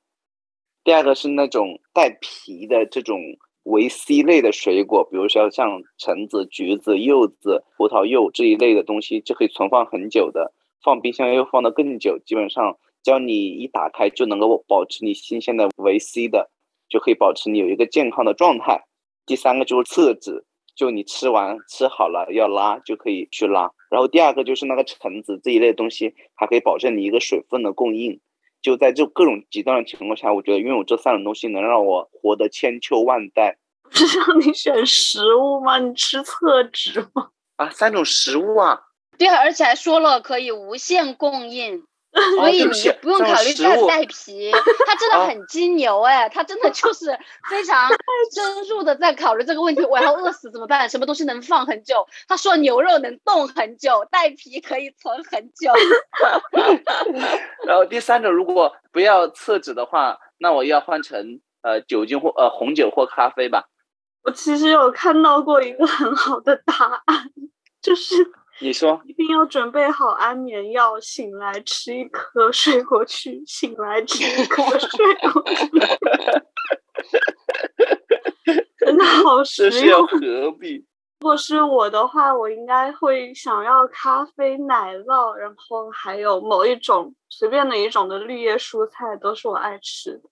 [0.83, 3.20] 第二个是那种带皮的这种
[3.62, 12.18] 维 C 类的水果，比如说像橙子、橘子、柚子、葡萄柚这一类的东西，就可以存放很久的，放冰箱又放得更久。
[12.18, 16.51] 基本上，只要你一打开就能够保持你新鲜的维 C 的，
[16.88, 18.85] 就可以保持你有一个健康的状态。
[19.25, 20.44] 第三个就是厕纸。
[20.77, 28.20] 就你吃完吃好了要拉就可以去拉，然后第二个就是那个橙子这一类东西，还可以保证你一个水分的供应。
[28.61, 33.57] 就在这各种极端的情况下，我觉得拥有这三种东西能让我活得千秋万代。
[33.85, 35.79] 不 是让你选食物吗？
[35.79, 37.31] 你吃厕纸吗？
[37.57, 38.79] 啊，三种食物啊。
[39.16, 41.85] 对，而且还说了可以无限供应。
[42.37, 44.50] 所以你不用考虑再带皮，
[44.87, 47.07] 他真的很金牛哎，他真的就是
[47.50, 47.88] 非常
[48.35, 49.85] 深入的在考虑这个问题。
[49.85, 50.88] 我要饿死怎么办？
[50.88, 52.07] 什么东西能放很久？
[52.26, 55.72] 他说牛肉能冻很久，带皮可以存很久。
[57.66, 63.68] 然后第三种，如果不要厕纸的话，那我要换成呃酒精或呃红酒或咖啡吧。
[64.22, 67.31] 我其实有看到过一个很好的答案，
[67.83, 68.33] 就是。
[68.61, 75.69] 你说一定要准备好安眠药，醒来吃一颗，睡过去，醒来吃一颗，睡过去。
[78.79, 80.07] 真的好 实用。
[80.07, 80.87] 何必？
[81.21, 90.23] 如果是我的话，我应该会想要咖啡、奶酪，然后还有某一种随便哪一种的绿叶蔬菜，都是我爱吃的。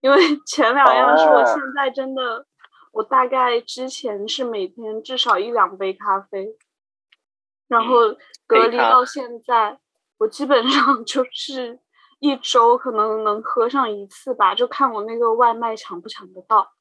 [0.00, 2.46] 因为 前两样是我现在真的，
[2.92, 6.46] 我大概之前是每天至少一两杯咖啡。
[7.68, 7.96] 然后
[8.46, 9.78] 隔离到现在，
[10.18, 11.78] 我基本上 就是
[12.18, 16.72] 一周可能能喝上一次吧，就看我那个外卖抢不抢得到。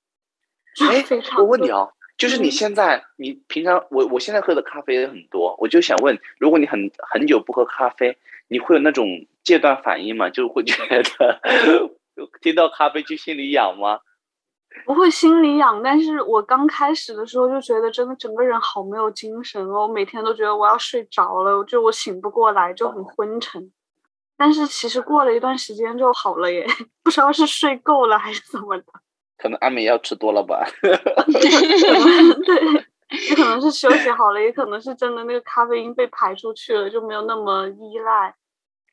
[0.89, 1.03] 哎，
[1.37, 9.05] 我问你哦，就是你现在你平常我我现在喝的咖啡也很多，我就想问，如果你很很久不喝咖啡，你会有那种
[9.43, 10.29] 戒断反应吗？
[10.29, 11.41] 就会觉得
[12.41, 13.99] 听到咖啡就心里痒吗？
[14.85, 23.71] 不会心里痒，但是我刚开始的时候就觉得真的整个人好没有精神哦，我每天都觉得我要睡着了，就我醒不过来，就很昏沉。
[24.37, 26.65] 但是其实过了一段时间就好了耶，
[27.03, 28.85] 不知道是睡够了还是怎么的。
[29.37, 30.65] 可能安眠药吃多了吧。
[30.81, 30.91] 对，
[33.29, 38.35] 也可能是休息好了，也可能是真的那个咖啡因被排出去了，就没有那么依赖。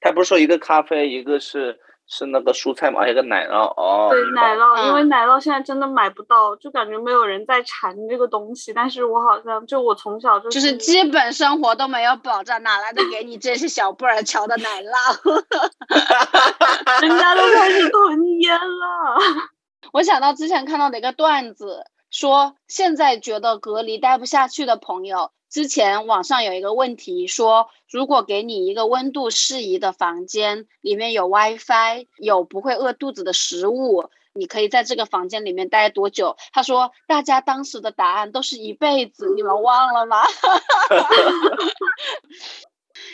[0.00, 1.78] 他不是说一个咖啡，一个是。
[2.06, 4.08] 是那个蔬菜吗，还有个奶酪哦。
[4.10, 8.72] 对，奶酪，因为奶酪现在真的买不到，就感觉没有人在馋这个东西。
[8.72, 15.42] 但是我好像就我从小就就是基本生活都没有保障，哪来的给你这些小布尔乔的奶 酪？
[17.00, 19.18] 人家都开始囤烟了。
[19.92, 21.84] 我想到之前看到的一个段子，
[22.14, 25.32] 说现在觉得隔离待不下去的朋友。
[25.50, 36.36] 之前网上有一个问题说，如果给你一个温度适宜的房间，里面有 WiFi，有不会饿肚子的食物，你可以在这个房间里面待多久？
[36.52, 40.22] 他说，大家当时的答案都是一辈子，你们忘了吗？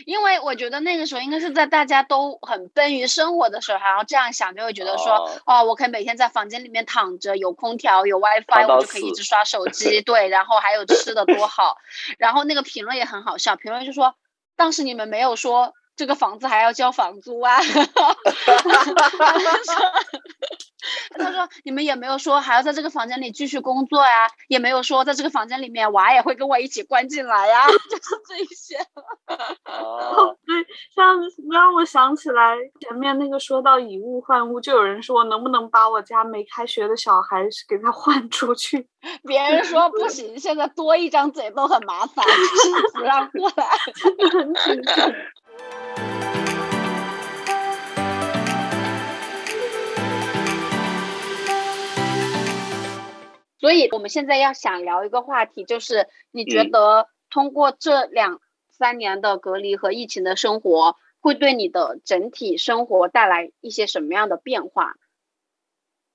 [0.06, 11.76] 因为我觉得那个时候应该是在大家都很奔于生活的时候，然后这样想就会觉得说，哦，我可以每天在房间里面躺着，有空调，有 WiFi，我就可以一直刷手机，对，然后还有吃的多好。
[12.18, 14.14] 然后那个评论也很好笑，评论就说，
[14.56, 17.58] 当时你们没有说这个房子还要交房租啊。
[21.18, 28.76] 他说：“你们也没有说还要在这个房间里继续工作呀，也没有说在这个房间里面娃也会跟我一起关进来呀， 就是这一些。
[29.64, 30.56] 哦，对，
[30.94, 31.16] 像
[31.50, 38.88] 让我想起来前面那个说到以物换物，就有人说能不能把我家没开学的小孩给他换出去？
[39.26, 42.24] 别人说不行，现在多一张嘴都很麻烦，
[42.94, 43.66] 不让过来，
[44.32, 46.09] 很紧张。
[53.70, 64.96] 所以我们现在要想聊一个话题，就是你觉得通过这两三年的隔离和疫情的生活，会对你的整体生活带来一些什么样的变化？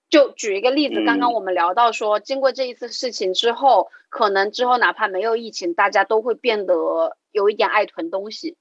[0.10, 8.58] 就举一个例子，刚刚我们聊到说，经过这一次事情之后，可能之后哪怕没有疫情，大家都会变得有一点爱囤东西。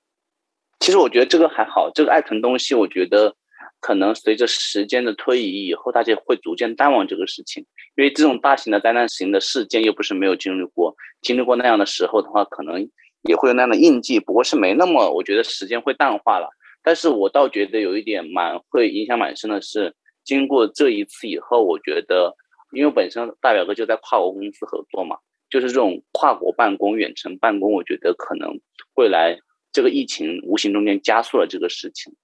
[0.78, 3.34] 其实我觉得这个还好，这个爱囤东西，我觉得。
[3.84, 7.66] 可能随着时间的推移，以后大家会逐渐淡忘这个事情，
[7.96, 12.88] 因为这种大型的灾难型的事件又不是没有经历过，经历过那样的时候的话，可能
[13.28, 16.48] 也会有那样的印记，不过是没那么，我觉得时间会淡化了。
[16.82, 19.94] 但是我倒觉得有一点蛮会影响蛮深的是，
[20.24, 22.34] 经过这一次以后，我觉得，
[22.72, 25.18] 因为本身大表哥就在跨国公司合作嘛，
[25.50, 28.58] 就是这种跨国办公、远程办公，我觉得可能
[28.94, 29.36] 未来
[29.72, 32.14] 这个疫情无形中间加速了这个事情。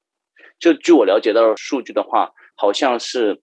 [0.60, 3.40] 就据我了解到的数据的话，好像是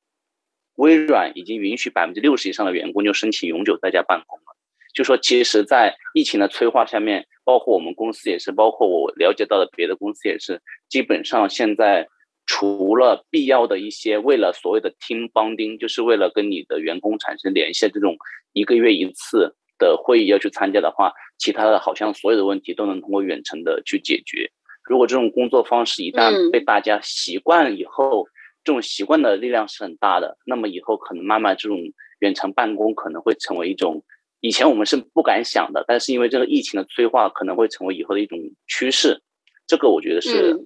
[0.76, 4.56] 微软已经允许百分之六十以上的员工就申请永久在家办公了。
[4.94, 12.08] 就说其实，在疫情的催化下面，包括我们公司也是，包括我了解到的别的公司也是，基本上现在
[12.46, 18.16] 除了必要的一些为了所谓的 team bonding，就是为了跟你的员工产生联系这种
[18.54, 24.52] 一个月一次的会议要去参加的话，其他的好像所有的问题都能通过远程的去解决。
[24.88, 28.28] 如果这种工作方式一旦被大家习惯以后，
[28.64, 30.38] 这种习惯的力量是很大的。
[30.46, 31.78] 那么以后可能慢慢这种
[32.20, 34.04] 远程办公可能会成为一种
[34.40, 39.22] 以前我们是不敢想的，但是因为这个疫情的催化，可能会成为以后的一种趋势。
[39.68, 40.66] 这个我觉得是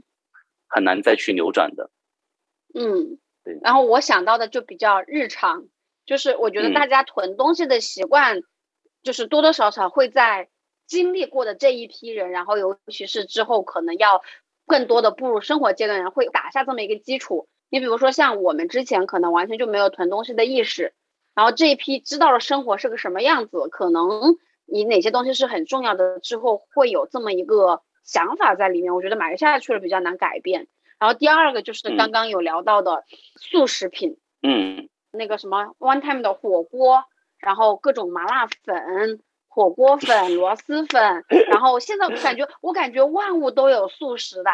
[0.68, 1.90] 很难再去扭转的。
[2.76, 3.60] 嗯，对。
[3.64, 5.66] 然后我想到的就比较日常，
[6.06, 8.42] 就是我觉得大家囤东西的习惯，
[9.02, 10.51] 就是多多少少会在。
[10.92, 14.22] 经历过的这一批人，然后尤其是之后可能要
[14.68, 17.48] 更多的步入生活阶段，人会打下这么一个基础。
[17.70, 20.94] 你比如说像我们之前可能完全就没有囤东西的意识，
[21.34, 28.94] 然后这一批知道了生活是个什么样子，可能你哪些东西是很重要的，之后会有这么一个想法在里面。
[28.94, 30.68] 我觉得买下去了比较难改变。
[31.00, 33.06] 然后第二个就是刚刚有聊到的
[33.40, 37.06] 速食品，嗯，那个什么 One Time 的火锅，
[37.40, 39.22] 然后各种麻辣粉。
[39.54, 44.50] 火锅粉、螺蛳粉，然后现在我感觉我感觉万物都有素食的，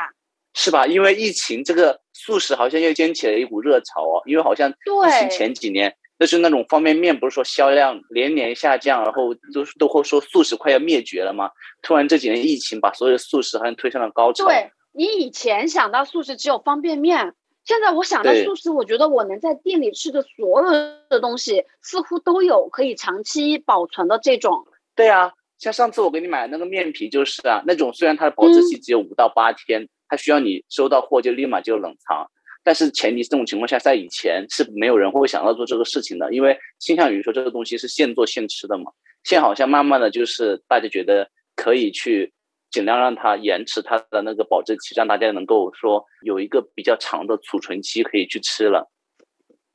[0.55, 0.88] 是吧？
[0.88, 4.23] 因为疫情，这个素食好像又掀起了一股热潮哦。
[4.25, 4.73] 因为好像疫
[5.19, 11.51] 情前几年，就是那种方便面，不是说销量连年下降，然后都都会说素食快要灭绝了吗？
[11.83, 14.47] 突然这几年疫情把所有的素食好像推上了高潮。
[14.47, 20.71] 对你以前想到素食只有方便面，现在我想到素食，我觉得我能在店里吃的所有
[21.07, 24.65] 的东西，似乎都有可以长期保存的这种。
[24.97, 32.27] 对啊，像上次我给你买的那个面皮就是啊，那种虽然它的保质期只有五到八天，它需要你收到货就立马就冷藏，
[32.63, 38.91] 但是前提这种情况下，在以前是没有人会想到做这个事情的，因为倾向于说这个东西是现做现吃的嘛。
[39.23, 42.33] 现在好像慢慢的就是大家觉得可以去
[42.71, 48.89] 尽量让它延迟它的那个保质期，让大家能够说有一个比较长的储存期可以去吃了。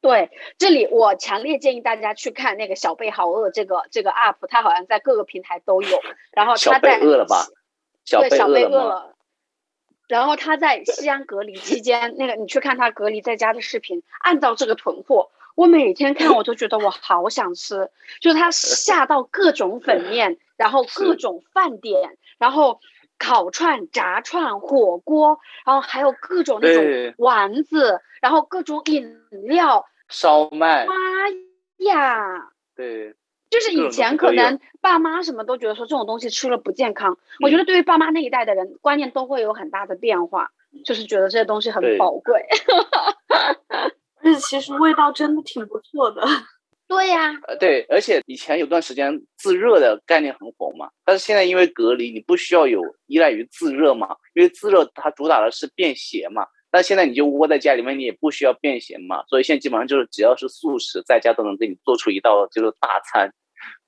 [0.03, 6.01] 对，这里我强烈建议大家去看那个小贝好饿这个这个 UP，它好像在各个平台都有。
[6.33, 7.47] 然后他在饿了吧？
[8.05, 9.15] 对，小贝饿了。
[10.09, 17.89] 然后他在西安隔离期间，那个你去看他隔离在家的视频，按照这个囤货，我每天看我都觉得我好想吃，
[18.21, 22.81] 就是他下到各种粉面，然后各种饭点，然后
[23.21, 29.87] 烤串、炸串、火锅，然后还有各种那种丸子，然后各种饮料。
[30.13, 30.95] 烧麦，妈
[31.79, 32.51] 呀！
[32.77, 33.15] 对，
[33.51, 37.19] 就是以前可能爸妈什么都觉得说这种东西吃了不健康。
[37.43, 40.51] 我觉得对于爸妈那一代的人，观念都会有很大的变化，
[40.85, 42.47] 就是觉得这些东西很宝贵。
[44.23, 46.23] 但是其实味道真的挺不错的。
[46.87, 56.47] 对呀，呃，对，而且以前有段时间自热的概念很火嘛，但是现在因为隔离，你不需要有依赖于自热嘛，因为自热它主打的是便携嘛。
[56.73, 63.31] 但现在你就窝在家里面，你也不需要便携嘛，所以现在基本上就是只要是素食，在家都能给你做出一道就是大餐，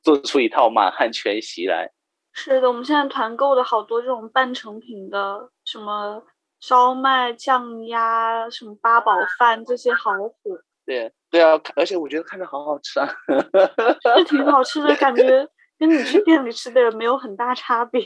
[0.03, 1.91] 做出一套满汉全席来。
[2.35, 6.23] 是的，我们现在团购的好多这种半成品的，什么
[6.61, 10.61] 烧麦、酱鸭、什么八宝饭这些好火。
[10.85, 13.09] 对对啊，而且我觉得看着好好吃啊，
[14.19, 18.03] 是挺好吃的，感觉 跟你去店里吃的没有很大差别。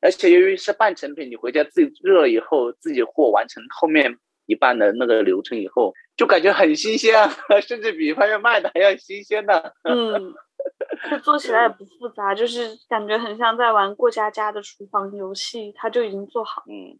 [0.00, 7.30] 而且由于是半成品，你回家自己热了以后，自己和完成后面一半的那个流程以后，就感觉很新鲜，啊，
[7.60, 9.60] 甚至比外面卖的还要新鲜呢。
[9.84, 10.34] 嗯，
[11.10, 16.64] 这做起来也不复杂，就是感觉很像在玩过家家的厨房游戏，它就已经做好。
[16.68, 16.98] 嗯。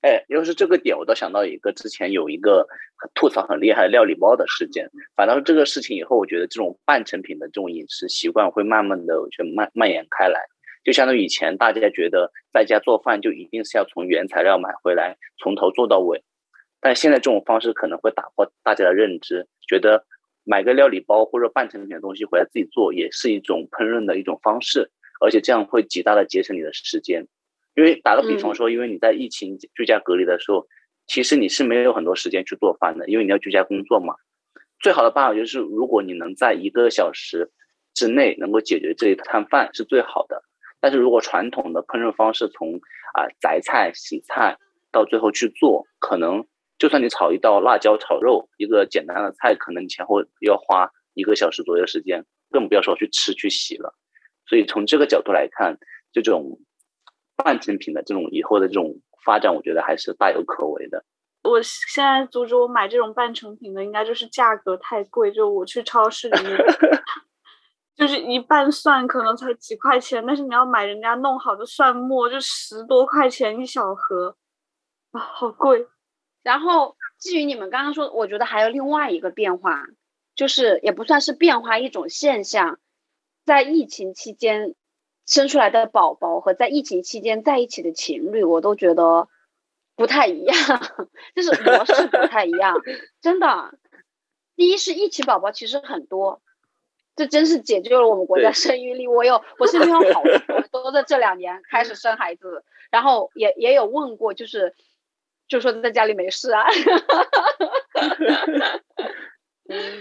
[0.00, 2.68] 哎，要是这个点，我倒想到一个之前有一个
[3.14, 4.88] 吐槽很厉害的料理包的事件。
[5.16, 10.40] 反倒是这个事情以后，我觉得这种半成品的这种饮食习惯会慢慢的，我觉得蔓蔓延开来。
[10.84, 16.22] 就相当于以前大家觉得在家做饭就一定是要从原材料买回来，从头做到尾。
[16.80, 20.06] 但现在这种方式可能会打破大家的认知，觉得
[20.44, 27.26] 买个料理包或者半成品的东西回来自己做也是一种烹饪的一种方式，而且这样会极大的节省你的时间。
[27.74, 30.66] 因为打个比方说，因为你在疫情居家隔离的时候，
[31.06, 34.14] 其实你是没有很多时间去做饭的，因为你要居家工作嘛。
[34.80, 37.50] 最好的办法就是，如果你能在一个小时
[37.94, 40.42] 之内能够解决这一餐饭，是最好的。
[40.80, 42.80] 但是如果传统的烹饪方式从
[43.14, 44.58] 啊择菜、洗菜
[44.92, 46.46] 到最后去做，可能
[46.78, 53.94] 就算你炒一道辣椒炒肉，一个简单的菜，可能你前后要花一个小时左右时间，更不要说去吃去洗了。
[54.46, 55.78] 所以从这个角度来看，
[56.12, 56.58] 这种。
[57.40, 61.04] 半成品的这种以后的这种发展，我觉得还是大有可为的。
[61.44, 65.30] 我现在阻止我买这种半成品的，应该就是价格太贵。
[65.30, 66.56] 就我去超市里面，
[67.98, 74.36] 就是一半蒜可能才几块钱，但是你要买人家弄好的蒜末，就十多块钱一小盒，
[75.10, 75.86] 啊，好贵。
[76.42, 79.84] 然后至于你们刚刚说，我觉得还有另外一个变化，
[80.34, 82.78] 就是也不算是变化，一种现象，
[83.44, 84.74] 在疫情期间。
[85.30, 89.28] 生出来的宝宝和在疫情期间在一起的情侣，我都觉得
[89.94, 90.56] 不太一样，
[91.36, 92.74] 就是模式不太一样，
[93.20, 93.78] 真的。
[94.56, 96.40] 第一是疫情宝宝其实很多，
[97.18, 99.08] 这真是解救了我们国家生育率。
[99.08, 100.22] 我有我身边有好
[100.70, 104.76] 多都在这两年开始生孩子，然后也也有问过，就是
[105.48, 106.64] 就说在家里没事啊。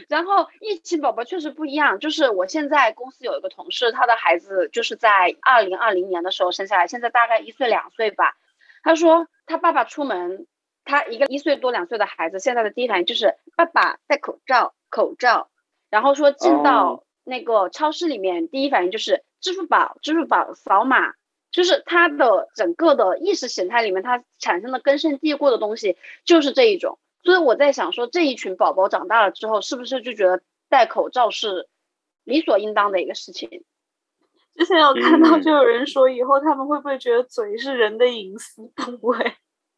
[0.07, 8.37] 然后疫情宝宝确实不一样，就是我现在公司有一个同事，他的孩子就是在二零二零年的时候生下来，现在大概一岁两岁吧。
[8.83, 10.45] 他说他爸爸出门，
[10.85, 15.49] 他一个一岁多两岁的孩子，现在的第一反应就是爸爸戴口罩，口罩。
[15.89, 21.13] 然后说进到那个超市里面，第一反应就是支付宝，支付宝扫码，
[21.51, 26.97] 就是它的整个的意识形态里面，它产生的根深蒂固的东西就是这一种。
[27.23, 31.67] 所以我在想，说这一群宝宝长大了之后，是不是就觉得戴口罩是
[32.23, 33.65] 理所应当的一个事情？
[34.55, 39.33] 之前有看到，就有人说，以后他们会不会觉得嘴是人的隐私部位？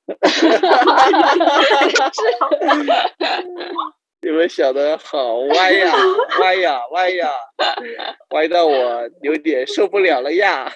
[4.22, 5.93] 你们想的好歪呀，
[6.41, 7.30] 歪呀，歪呀，
[8.32, 10.70] 歪到我有点受不了了呀！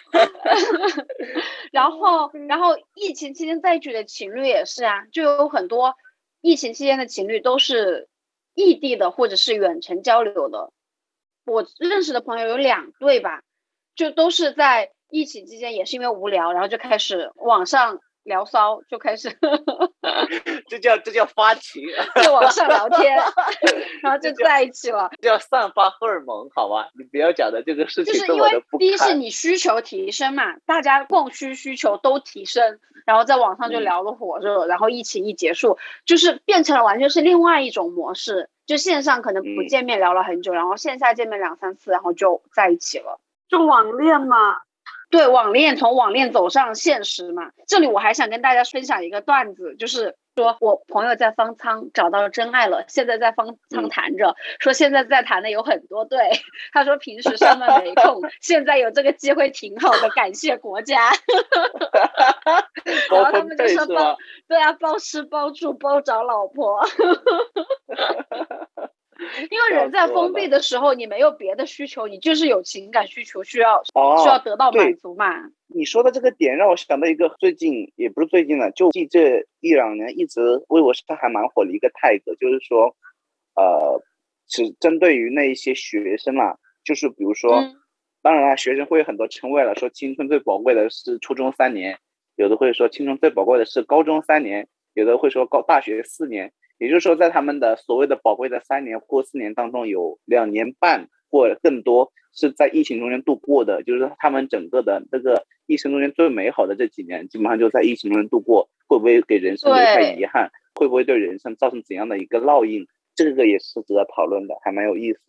[1.73, 5.95] 然后，然后疫情期间在一起的情侣也是啊，就有很多。
[6.39, 8.07] 疫情期间的情侣都是
[8.53, 10.71] 异地的，或者是远程交流的。
[11.45, 13.43] 我认识的朋友有两对吧，
[13.95, 17.99] 就都是在疫情期间，也是因为无聊，然后就开始网上。
[18.23, 19.29] 聊骚就开始，
[20.69, 21.83] 这叫这叫发情，
[22.23, 23.17] 就网上聊天，
[24.01, 26.89] 然后就在一起了，叫散发荷尔蒙，好吧？
[26.97, 43.19] 你不要讲的这个事情就是因为第一是你需求提升嘛，大家供需需求都提升，然后在网上就聊得火热，然后疫情一结束，就是变成了完全是另外一种模式，就线上可能不见面聊了很久，然后线下见面两三次，然后就在一起了，
[43.49, 44.61] 就网恋嘛。
[45.13, 47.51] 对网恋，从网恋走上现实嘛。
[47.67, 56.17] 这里我还想跟大家分享一个段子，就是说我朋友在方舱找到真爱了，现在在方舱谈着，说现在在谈的有很多对。
[56.73, 61.11] 他说平时上班没空， 现在有这个机会挺好的，感谢国家。
[63.11, 66.83] 然后他们就说包，对啊，包吃包住包找老婆。
[69.49, 75.51] 因为人在封闭的时候，你没有别的需求，你就是有情感需求需要需要得到满足嘛。
[75.67, 82.95] 你说的这个点让我想到一个最近也不是最近了，就这一两年一直微博上还蛮火的一个 tag，就是说，
[83.55, 84.01] 呃，
[84.47, 87.63] 是针对于那一些学生啦，就是比如说，
[88.21, 91.97] 当然了，学生会有很多称谓了，说青春最宝贵的是初中三年，
[92.35, 96.53] 有的会说青春最宝贵的是高中三年，有的会说高大学四年。
[96.77, 103.83] 也就是说，在他们的所谓的宝贵的三年或四年当中，有两年半或更多是在疫情中间度过的。
[103.83, 108.69] 就是他们整个的这个一生中间最美好的这几年，基本上就在疫情中间度过。
[108.85, 110.51] 会不会给人生留下遗憾？
[110.75, 112.85] 会不会对人生造成怎样的一个烙印？
[113.15, 115.19] 这个也是值得讨论的，还蛮有意思。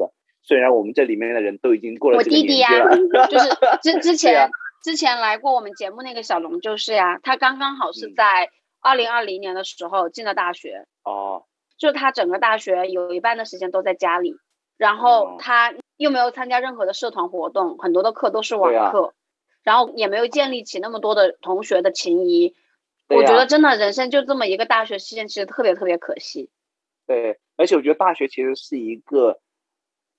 [0.42, 2.96] 虽然我们这里面的人都已经过了这个年纪了，
[3.28, 3.48] 就是
[3.82, 4.50] 之之前
[4.82, 8.50] 之前来过我们节目那个小龙就是呀，他刚刚好是在
[8.82, 11.44] 二零二零年的时候进了大学哦，
[11.78, 14.34] 就他整个大学有一半的时间都在家里，
[14.76, 19.14] 然后他又没有参加任何的社团活动，很多的课都是网课，
[19.62, 22.56] 然后也没有建立起那么多的同学的情谊。
[23.08, 26.50] 我觉得真的人生就这么一个大学期间，其实特别特别可惜。
[27.06, 29.40] 对，而且我觉得大学其实是一个。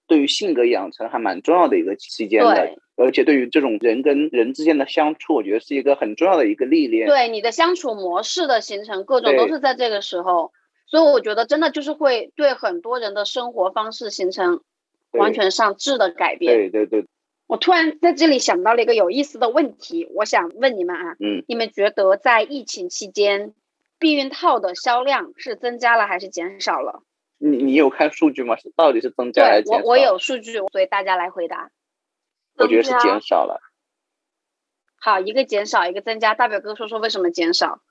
[0.08, 7.08] 对于性格养成还蛮重要的一个期间的，而且对于这种人跟人之间的相处，我觉得是一个很重要的一个历练。
[7.08, 10.54] 对你的相处模式的形成，各种都是在这个时候，
[10.96, 14.62] 所以我觉得真的就是会对很多人的生活方式形成
[15.12, 16.56] 完全上质的改变。
[16.56, 17.06] 对对对。
[17.48, 23.54] 我突然在这里想到了一个有意思的问题，我想问你们啊，嗯，你们觉得在疫情期间，
[24.00, 27.04] 避孕套的销量是增加了还是减少了？
[27.40, 28.56] 你你有看数据吗？
[28.56, 29.84] 是到底是增加还是减少？
[29.84, 31.72] 我我有数据，所以大家来回答。
[32.56, 33.60] 我觉得是减少了。
[34.96, 36.36] 好，一个减少，一个增加。
[36.36, 37.82] 大表哥说说为什么减少？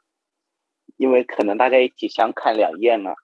[0.97, 3.15] 因为可能大家一起相看两厌了。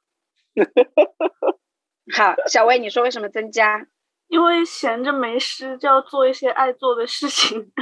[2.13, 3.87] 好，小薇，你说为什么增加？
[4.29, 7.73] 因为闲着没事就要做一些爱做的事情。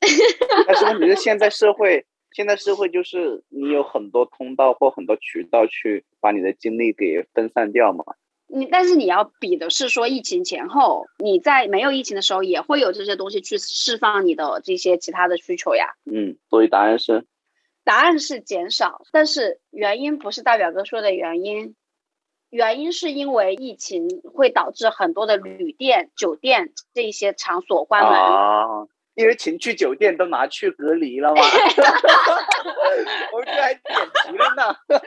[0.66, 2.06] 但是问题是现在社会。
[2.32, 8.04] 现在社会就是你有很多通道或很多渠道去把你的精力给分散掉嘛。
[8.48, 15.94] 你但是你要比的是说疫情前后，你在没有疫情的时候也会有这些东西去释放你的这些其他的需求呀。
[16.12, 17.24] 嗯，所以答案是，
[17.84, 21.76] 答案是减少，但是原因不是大表哥说的原因，
[22.50, 28.88] 原因是因为疫情会导致很多的旅店、酒店这些场所关门。
[29.14, 31.40] 因为情趣酒店都拿去隔离了嘛？
[33.32, 34.76] 我们这还点题了呢。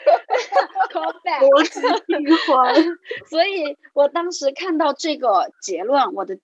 [1.42, 2.74] 逻辑闭环。
[3.30, 6.40] 所以我当时看到这个结论，我的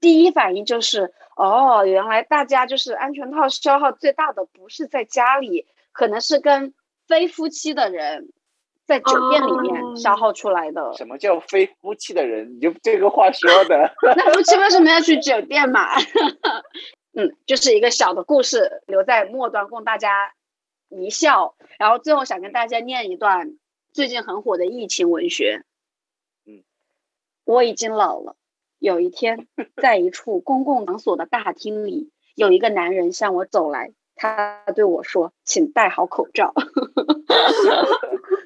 [0.00, 6.74] 第一反应就是：哦，原来大家就是安全套消耗最大的不是在家里，可能是跟
[7.06, 8.32] 非夫妻的人
[8.86, 10.94] 在酒店里面消耗出来的。
[10.94, 12.56] 什么叫非夫妻的人？
[12.56, 13.94] 你就这个话说的。
[14.16, 15.88] 那夫妻为什么要去酒店嘛？
[17.14, 20.32] 嗯，就是一个小的故事，留在末端供大家
[20.88, 21.56] 一笑。
[21.78, 23.58] 然后最后想跟大家念一段
[23.92, 25.64] 最近很火的疫情文学。
[26.46, 26.62] 嗯，
[27.44, 28.36] 我已经老了。
[28.78, 36.52] 有一天，在一处公共场所的大厅里，有一个男人向我走来，他对我说：“请戴好口罩。”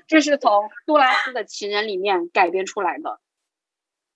[0.08, 3.20] 这是从杜拉斯的情人里面改编出来的。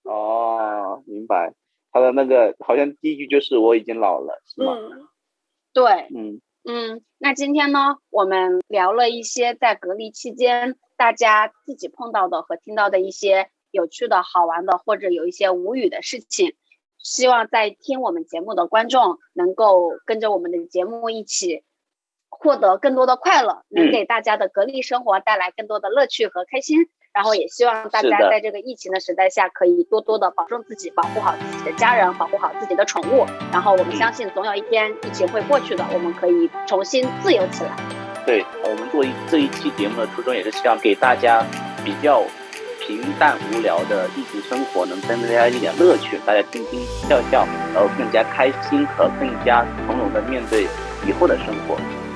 [0.03, 1.53] 哦，明白。
[1.91, 4.75] 他的那个好像第一句就是我已经老了，是吗？
[5.73, 7.01] 对，嗯嗯。
[7.17, 16.55] 那今天呢，我们聊了一些在隔离期间大家自己碰到的和听到的一些有趣的好玩的，或者有一些无语的事情。
[16.97, 21.63] 希望在听我们节目的观众能够跟着我们的节目一起
[22.27, 26.89] 获得更多的快乐，能给大家的隔离生活带来更多的乐趣和开心。
[27.13, 33.25] 然后也希望大家在这个疫情的时代下，可以多多的保重自己，保护好自己的家人，保护好自己的宠物。
[33.51, 37.75] 然后我们相信，总有一天疫情会过去的，我们可以重新自由起来。
[38.25, 41.43] 对我们做一这一期节目的初衷，也是希望给大家
[41.83, 42.21] 比较
[42.87, 46.79] 平淡无聊的疫情生活，能增加一点乐趣，大家听听
[47.09, 50.69] 笑笑，然后更加开心和更加从容的面对
[51.05, 51.75] 以后的生活。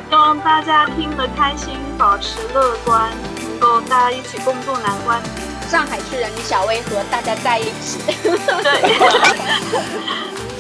[0.09, 3.11] 希望大家听得开心，保持乐观。
[3.35, 5.21] 能够大家一起共度难关。
[5.67, 7.99] 上海市人李小薇和大家在一起。
[8.07, 8.97] 对，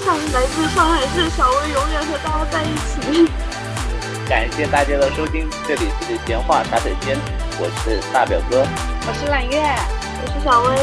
[0.03, 3.31] 上来自上海市小薇永远和大家在一起。
[4.27, 7.17] 感谢大家的收听，这里是闲话茶水间，
[7.63, 8.65] 我是大表哥，
[9.07, 10.75] 我是揽月，我是小薇，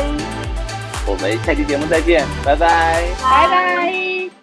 [1.04, 4.37] 我们下期节目再见，拜拜，拜拜。